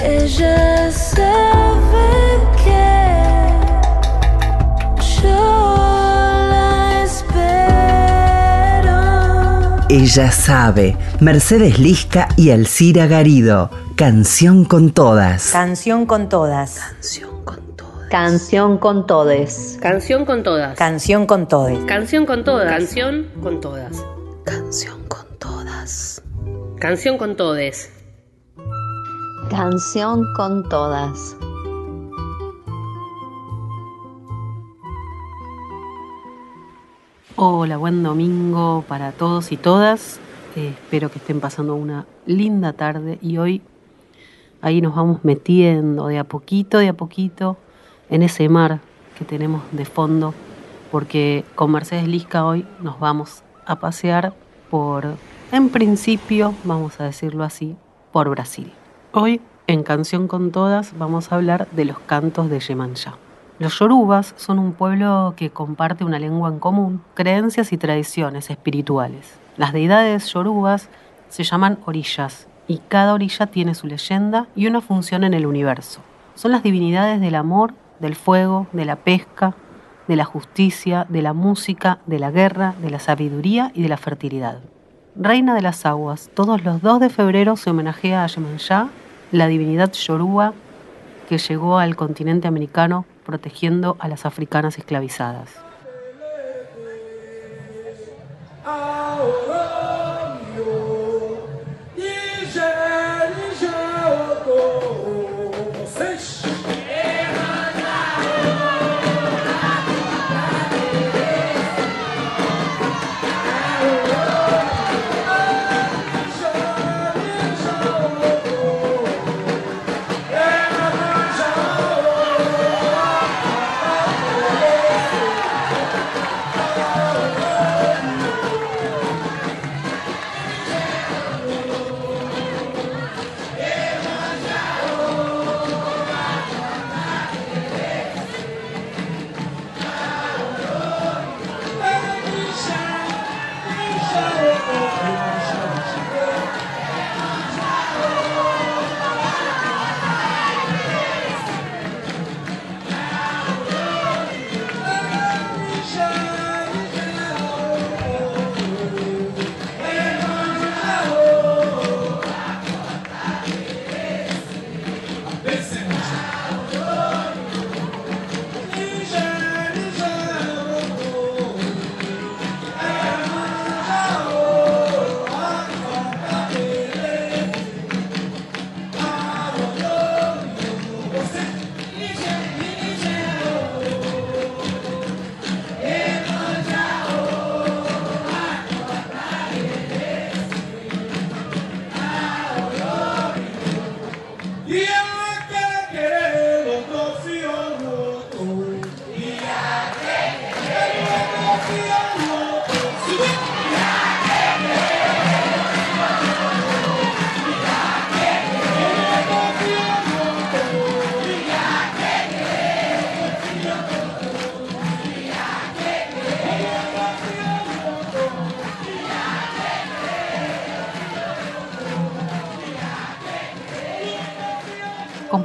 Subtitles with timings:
[0.00, 3.50] Ella sabe que
[5.22, 5.76] yo
[6.50, 8.56] la espero.
[9.88, 10.96] Ella sabe.
[11.20, 13.70] Mercedes Lisca y Alcira Garido.
[13.96, 15.50] Canción con todas.
[15.50, 16.78] Canción con todas.
[18.10, 19.78] Canción con todes.
[19.80, 20.78] Canción con todas.
[20.78, 21.78] Canción con todes.
[21.86, 22.68] Canción con todas.
[22.68, 23.92] Canción con todas.
[24.44, 26.22] Canción con todas.
[26.78, 27.97] Canción con todes.
[29.50, 31.34] Canción con todas.
[37.34, 40.20] Hola, buen domingo para todos y todas.
[40.54, 43.62] Eh, espero que estén pasando una linda tarde y hoy
[44.60, 47.56] ahí nos vamos metiendo de a poquito, de a poquito
[48.10, 48.80] en ese mar
[49.18, 50.34] que tenemos de fondo,
[50.92, 54.34] porque con Mercedes Lisca hoy nos vamos a pasear
[54.68, 55.06] por,
[55.52, 57.76] en principio, vamos a decirlo así,
[58.12, 58.70] por Brasil.
[59.20, 63.16] Hoy en Canción con Todas vamos a hablar de los cantos de Yemanjá.
[63.58, 69.34] Los yorubas son un pueblo que comparte una lengua en común, creencias y tradiciones espirituales.
[69.56, 70.88] Las deidades yorubas
[71.30, 76.00] se llaman orillas y cada orilla tiene su leyenda y una función en el universo.
[76.36, 79.56] Son las divinidades del amor, del fuego, de la pesca,
[80.06, 83.96] de la justicia, de la música, de la guerra, de la sabiduría y de la
[83.96, 84.60] fertilidad.
[85.16, 88.90] Reina de las aguas, todos los 2 de febrero se homenajea a Yemanjá,
[89.32, 90.54] la divinidad yoruba
[91.28, 95.50] que llegó al continente americano protegiendo a las africanas esclavizadas.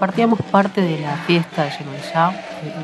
[0.03, 2.33] Compartíamos parte de la fiesta de Yemanjá,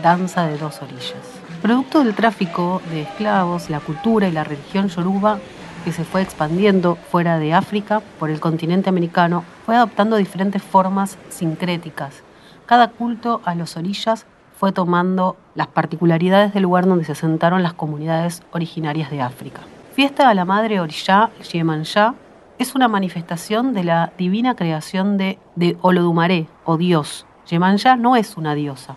[0.02, 1.18] Danza de dos orillas.
[1.62, 5.38] Producto del tráfico de esclavos, la cultura y la religión yoruba
[5.84, 11.18] que se fue expandiendo fuera de África por el continente americano, fue adoptando diferentes formas
[11.28, 12.24] sincréticas.
[12.66, 14.26] Cada culto a los orillas
[14.58, 19.60] fue tomando las particularidades del lugar donde se asentaron las comunidades originarias de África.
[19.94, 22.16] Fiesta a la Madre Orillá, Yemanjá,
[22.60, 27.26] es una manifestación de la divina creación de, de Olodumaré, o Dios.
[27.50, 28.96] Yemanjá no es una diosa.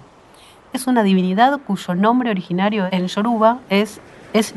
[0.73, 4.01] Es una divinidad cuyo nombre originario en Yoruba es,
[4.33, 4.53] es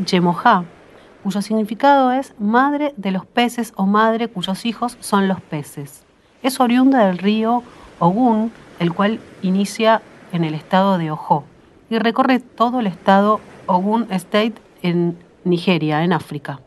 [1.24, 6.04] cuyo significado es madre de los peces o madre cuyos hijos son los peces.
[6.42, 7.63] Es oriunda del río
[8.00, 10.01] Ogun, el cual inicia
[10.31, 11.44] en el estado de Ojo
[11.90, 16.60] y recorre todo el estado Ogun State en Nigeria, en África.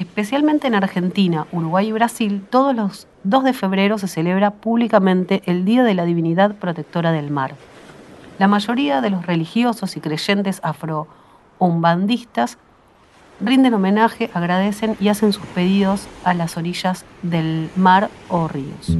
[0.00, 5.66] Especialmente en Argentina, Uruguay y Brasil, todos los 2 de febrero se celebra públicamente el
[5.66, 7.54] Día de la Divinidad Protectora del Mar.
[8.38, 12.56] La mayoría de los religiosos y creyentes afro-umbandistas
[13.42, 18.96] rinden homenaje, agradecen y hacen sus pedidos a las orillas del mar o ríos.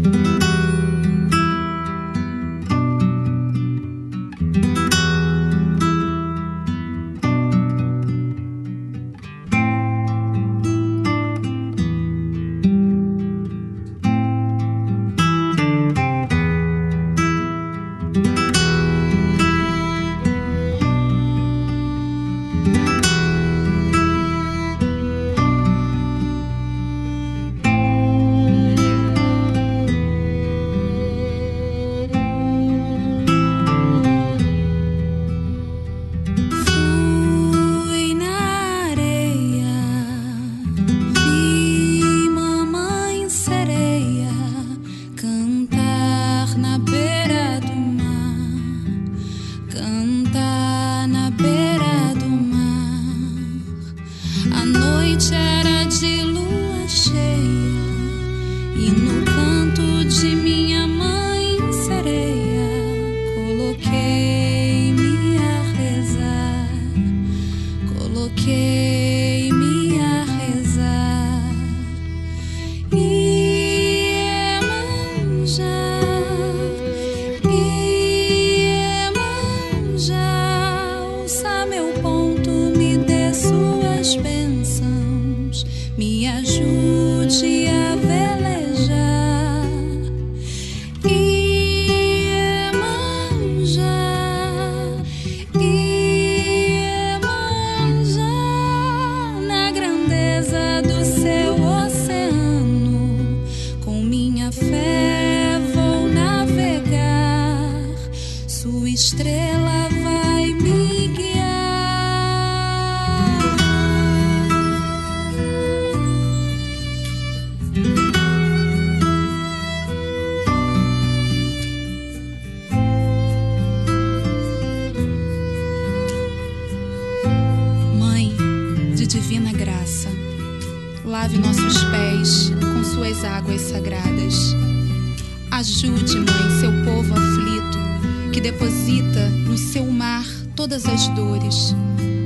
[140.61, 141.75] Todas as dores,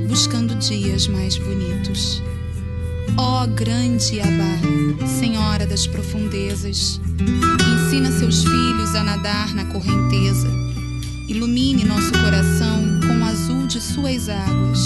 [0.09, 2.21] buscando dias mais bonitos.
[3.15, 10.49] Ó grande Abá, Senhora das profundezas, ensina seus filhos a nadar na correnteza.
[11.29, 14.81] Ilumine nosso coração com o azul de suas águas.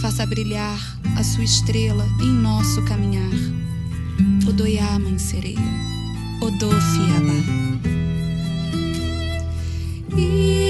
[0.00, 0.78] Faça brilhar
[1.16, 3.34] a sua estrela em nosso caminhar.
[4.48, 5.58] Odoiá, mãe sereia.
[6.40, 7.70] Odofi, Abá.
[10.16, 10.69] Iemanjá,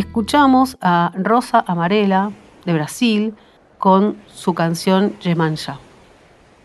[0.00, 2.32] Escuchamos a Rosa Amarela
[2.64, 3.34] de Brasil
[3.76, 5.78] con su canción Yemanjá.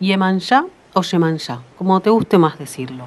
[0.00, 0.64] Yemanjá
[0.94, 3.04] o Yemanjá, como te guste más decirlo.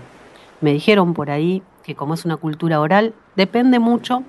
[0.61, 4.21] Me dijeron por ahí que como es una cultura oral, depende mucho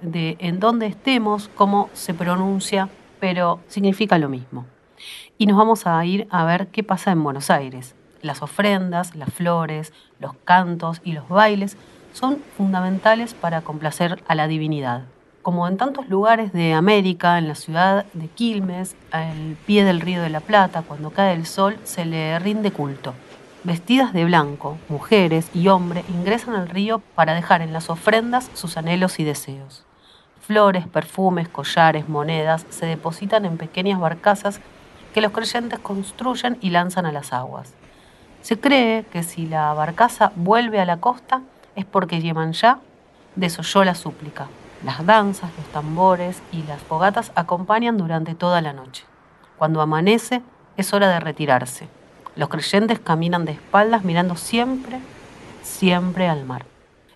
[0.00, 2.88] de en dónde estemos, cómo se pronuncia,
[3.20, 4.64] pero significa lo mismo.
[5.36, 7.94] Y nos vamos a ir a ver qué pasa en Buenos Aires.
[8.22, 11.76] Las ofrendas, las flores, los cantos y los bailes
[12.14, 15.04] son fundamentales para complacer a la divinidad.
[15.42, 20.22] Como en tantos lugares de América, en la ciudad de Quilmes, al pie del río
[20.22, 23.12] de la Plata, cuando cae el sol, se le rinde culto.
[23.64, 28.76] Vestidas de blanco, mujeres y hombres ingresan al río para dejar en las ofrendas sus
[28.76, 29.84] anhelos y deseos.
[30.40, 34.60] Flores, perfumes, collares, monedas se depositan en pequeñas barcazas
[35.12, 37.74] que los creyentes construyen y lanzan a las aguas.
[38.42, 41.42] Se cree que si la barcaza vuelve a la costa
[41.74, 42.78] es porque Yemanjá
[43.34, 44.46] desoyó la súplica.
[44.84, 49.04] Las danzas, los tambores y las fogatas acompañan durante toda la noche.
[49.56, 50.42] Cuando amanece
[50.76, 51.88] es hora de retirarse.
[52.34, 54.98] Los creyentes caminan de espaldas mirando siempre,
[55.62, 56.64] siempre al mar.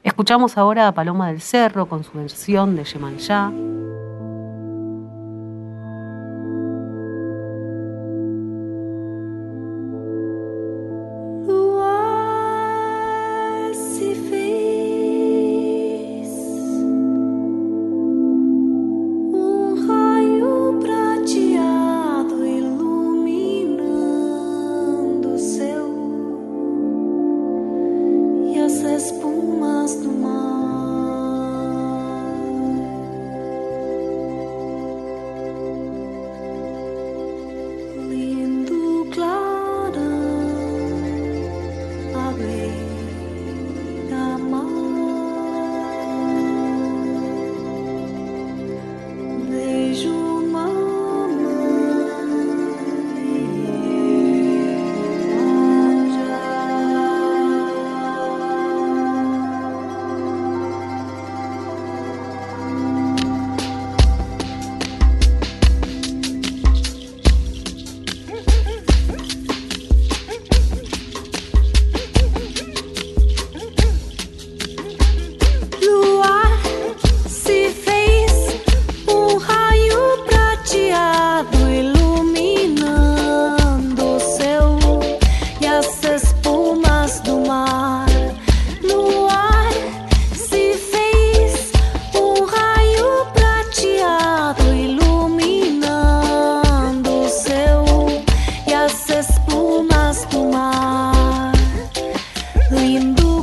[0.05, 3.51] Escuchamos ahora a Paloma del Cerro con su versión de Yemanjá.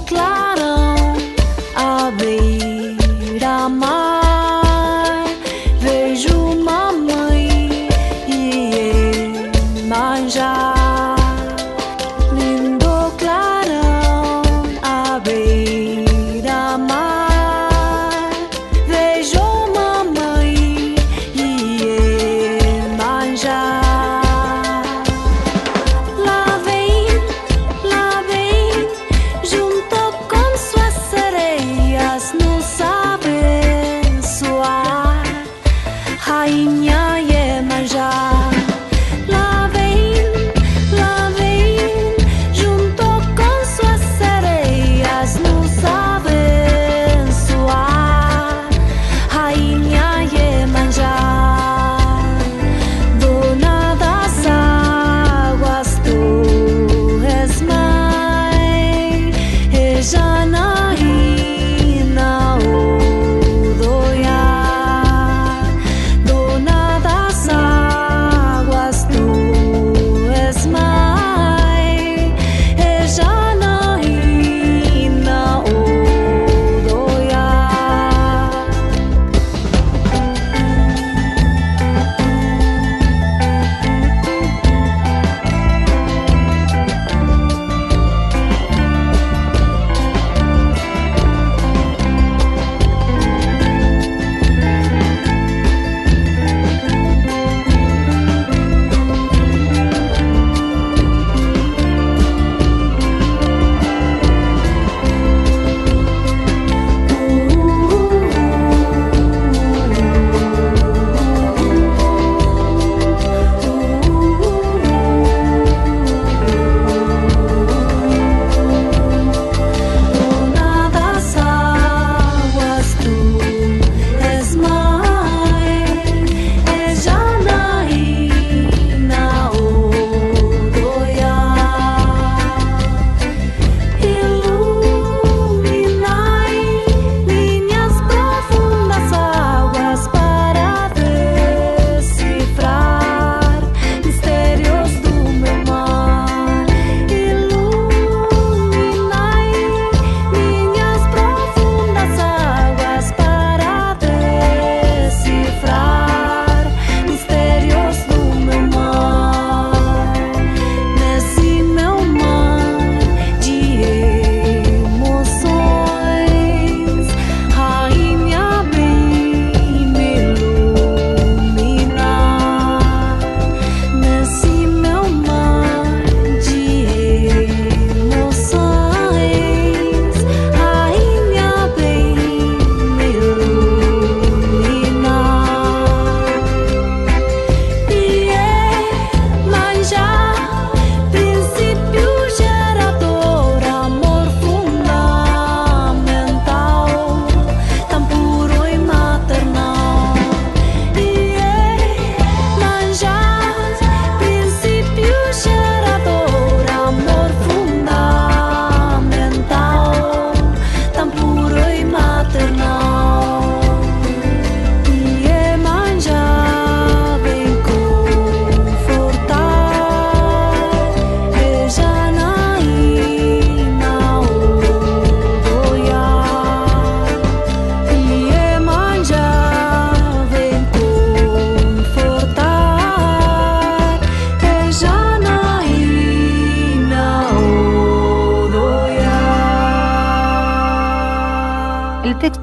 [0.05, 0.42] cloud.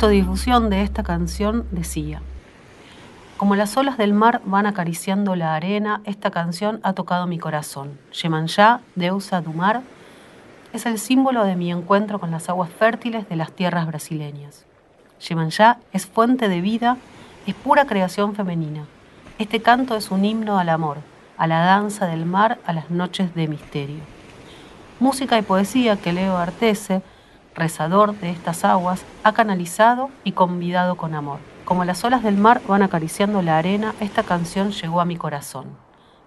[0.08, 2.22] Difusión de esta canción decía,
[3.40, 7.98] como las olas del mar van acariciando la arena, esta canción ha tocado mi corazón.
[8.12, 9.80] Yemanjá, deusa du mar,
[10.74, 14.66] es el símbolo de mi encuentro con las aguas fértiles de las tierras brasileñas.
[15.26, 16.98] Yemanjá es fuente de vida,
[17.46, 18.84] es pura creación femenina.
[19.38, 20.98] Este canto es un himno al amor,
[21.38, 24.00] a la danza del mar, a las noches de misterio.
[24.98, 27.00] Música y poesía que Leo Artese
[27.54, 31.38] rezador de estas aguas, ha canalizado y convidado con amor.
[31.64, 35.66] Como las olas del mar van acariciando la arena, esta canción llegó a mi corazón.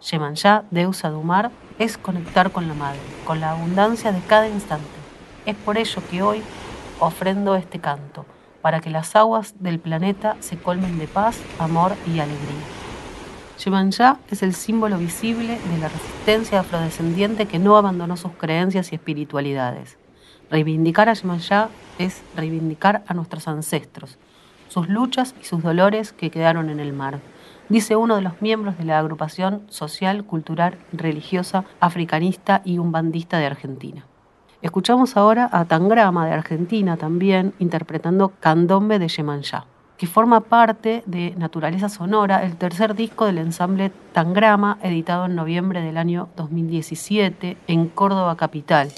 [0.10, 4.88] Yemanjá, deusa du mar, es conectar con la madre, con la abundancia de cada instante.
[5.46, 6.42] Es por ello que hoy
[7.00, 8.25] ofrendo este canto,
[8.62, 12.63] para que las aguas del planeta se colmen de paz, amor y alegría.
[13.63, 18.96] Yemanjá es el símbolo visible de la resistencia afrodescendiente que no abandonó sus creencias y
[18.96, 19.98] espiritualidades.
[20.50, 24.18] Reivindicar a Yemayá es reivindicar a nuestros ancestros,
[24.68, 27.20] sus luchas y sus dolores que quedaron en el mar,
[27.70, 33.46] dice uno de los miembros de la agrupación social, cultural, religiosa, africanista y umbandista de
[33.46, 34.06] Argentina.
[34.62, 39.66] Escuchamos ahora a Tangrama de Argentina también interpretando Candombe de Yemanjá,
[39.98, 45.82] que forma parte de Naturaleza Sonora, el tercer disco del ensamble Tangrama, editado en noviembre
[45.82, 48.91] del año 2017 en Córdoba Capital.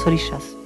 [0.00, 0.56] Los orillas.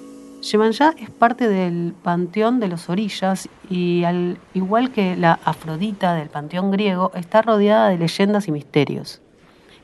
[0.42, 6.28] Yemanjá es parte del panteón de los orillas y al igual que la Afrodita del
[6.28, 9.20] panteón griego, está rodeada de leyendas y misterios.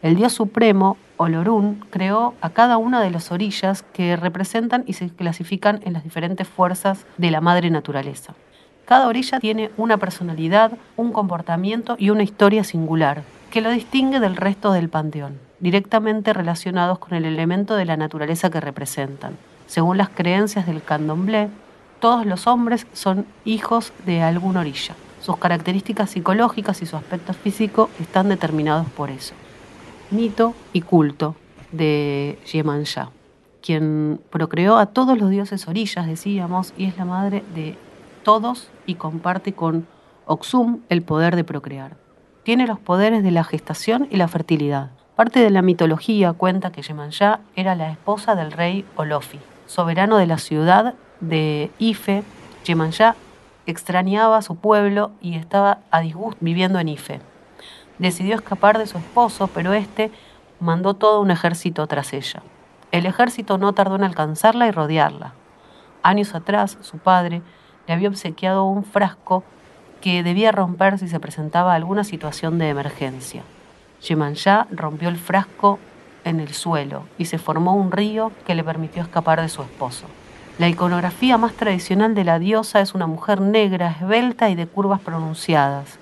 [0.02, 5.08] El dios supremo, Olorún, creó a cada una de las orillas que representan y se
[5.08, 8.34] clasifican en las diferentes fuerzas de la madre naturaleza.
[8.84, 14.36] Cada orilla tiene una personalidad, un comportamiento y una historia singular que lo distingue del
[14.36, 19.36] resto del panteón, directamente relacionados con el elemento de la naturaleza que representan.
[19.66, 21.48] Según las creencias del candomblé,
[22.00, 24.94] todos los hombres son hijos de alguna orilla.
[25.20, 29.34] Sus características psicológicas y su aspecto físico están determinados por eso.
[30.10, 31.36] Mito y culto
[31.72, 33.10] de Yemanjá,
[33.62, 37.76] quien procreó a todos los dioses orillas, decíamos, y es la madre de
[38.24, 39.86] todos y comparte con
[40.26, 41.96] Oxum el poder de procrear.
[42.42, 44.90] Tiene los poderes de la gestación y la fertilidad.
[45.20, 50.26] Parte de la mitología cuenta que Yemanjá era la esposa del rey Olofi, soberano de
[50.26, 52.22] la ciudad de Ife.
[52.64, 53.16] Yemanjá
[53.66, 57.20] extrañaba a su pueblo y estaba a disgusto viviendo en Ife.
[57.98, 60.10] Decidió escapar de su esposo, pero este
[60.58, 62.42] mandó todo un ejército tras ella.
[62.90, 65.34] El ejército no tardó en alcanzarla y rodearla.
[66.02, 67.42] Años atrás, su padre
[67.86, 69.44] le había obsequiado un frasco
[70.00, 73.42] que debía romper si se presentaba alguna situación de emergencia.
[74.02, 75.78] Yemanjá rompió el frasco
[76.24, 80.06] en el suelo y se formó un río que le permitió escapar de su esposo.
[80.58, 85.00] La iconografía más tradicional de la diosa es una mujer negra, esbelta y de curvas
[85.00, 85.98] pronunciadas.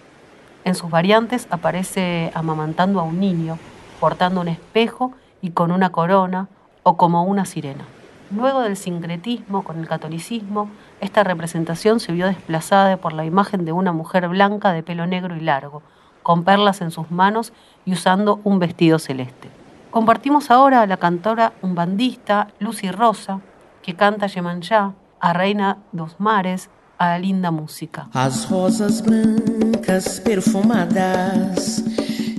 [0.64, 3.58] En sus variantes aparece amamantando a un niño,
[4.00, 6.48] portando un espejo y con una corona
[6.82, 7.84] o como una sirena.
[8.30, 10.68] Luego del sincretismo con el catolicismo,
[11.00, 15.36] esta representación se vio desplazada por la imagen de una mujer blanca de pelo negro
[15.36, 15.82] y largo,
[16.28, 17.54] con perlas en sus manos
[17.86, 19.48] y usando un vestido celeste.
[19.90, 23.40] Compartimos ahora a la cantora umbandista Lucy Rosa,
[23.82, 28.10] que canta Yemanjá, a Reina dos Mares, a la linda música.
[28.12, 31.82] As rosas brancas perfumadas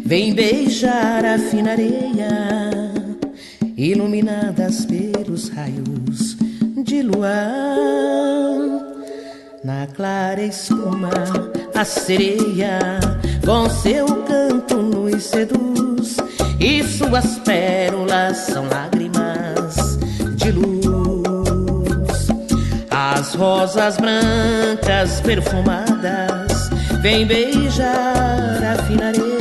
[0.05, 2.93] vêm beijar a fina areia
[3.75, 6.37] iluminadas pelos raios
[6.75, 8.88] de luar.
[9.63, 11.11] Na clara espuma,
[11.75, 12.79] a sereia
[13.45, 16.15] com seu canto nos seduz,
[16.59, 19.99] e suas pérolas são lágrimas
[20.37, 22.27] de luz.
[22.89, 26.69] As rosas brancas perfumadas
[27.01, 29.39] vêm beijar a fina areia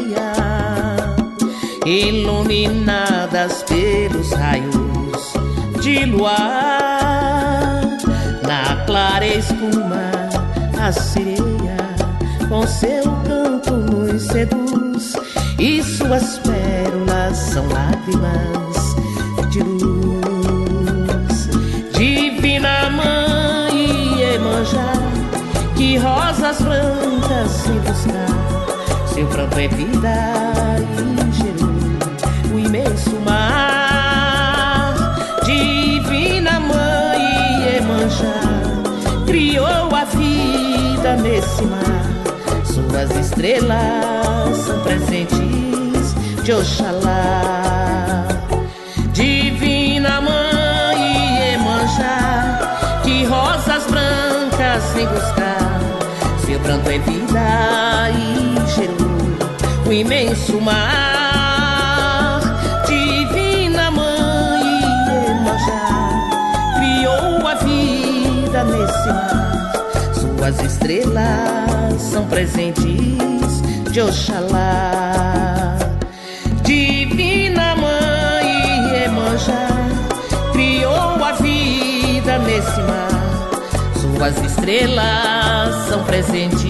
[1.87, 5.33] iluminadas pelos raios
[5.81, 6.79] de luar.
[8.47, 10.08] Na clara espuma,
[10.93, 11.77] sereia
[12.49, 15.13] com seu canto nos seduz,
[15.59, 18.97] e suas pérolas são lágrimas
[19.51, 21.49] de luz.
[21.93, 24.93] Divina Mãe Emanjá,
[25.77, 30.15] que rosas brancas se buscar, seu pranto é vida
[30.97, 33.68] e gerou o imenso mar.
[43.09, 48.27] Suas estrelas são presentes de Oxalá.
[49.13, 55.81] Divina Mãe Emanjá, que rosas brancas sem buscar.
[56.45, 61.08] Seu pranto é vida e gerou o imenso mar.
[70.49, 73.61] Suas estrelas são presentes
[73.93, 75.77] de Oxalá.
[76.63, 79.69] Divina Mãe Emanjá,
[80.53, 83.11] criou a vida nesse mar.
[84.01, 86.65] Suas estrelas são presentes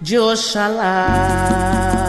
[0.00, 2.07] de Oxalá.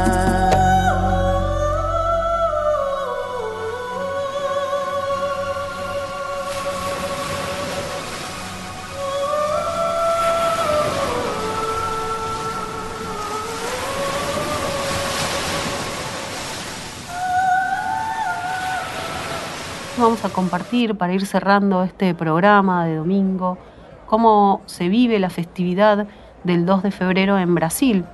[19.99, 23.57] Vamos a compartir para ir cerrando este programa de domingo
[24.05, 26.07] cómo se vive la festividad
[26.45, 28.05] del 2 de febrero en Brasil.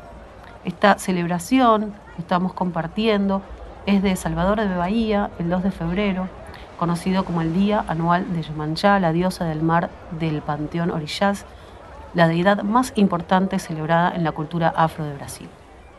[0.63, 3.43] Esta celebración que estamos compartiendo
[3.85, 6.27] es de Salvador de Bahía, el 2 de febrero,
[6.79, 11.45] conocido como el Día Anual de Yemanjá, la diosa del mar del Panteón Orillás,
[12.15, 15.49] la deidad más importante celebrada en la cultura afro de Brasil.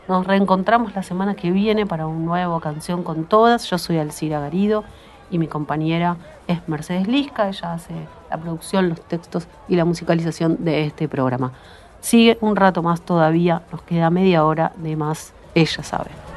[0.09, 3.69] Nos reencontramos la semana que viene para un nuevo Canción con Todas.
[3.69, 4.83] Yo soy Alcira Garido
[5.29, 7.93] y mi compañera es Mercedes Lisca, ella hace
[8.29, 11.51] la producción, los textos y la musicalización de este programa.
[11.99, 16.36] Sigue un rato más todavía, nos queda media hora de más, ella sabe.